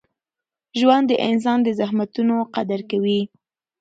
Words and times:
ژوند 0.79 1.05
د 1.09 1.13
انسان 1.29 1.57
د 1.63 1.69
زحمتونو 1.79 2.35
قدر 2.55 2.79
کوي. 2.91 3.21